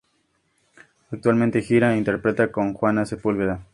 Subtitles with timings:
[1.11, 3.63] Actualmente gira e interpreta con Juana Sepúlveda.